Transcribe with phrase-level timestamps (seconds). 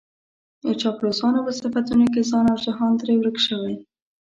[0.63, 3.75] د چاپلوسانو په صفتونو کې ځان او جهان ترې ورک شوی.